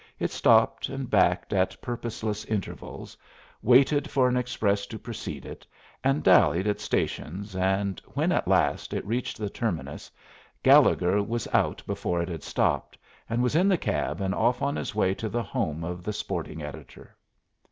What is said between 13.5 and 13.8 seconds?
in the